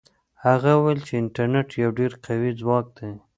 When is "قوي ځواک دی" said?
2.25-3.11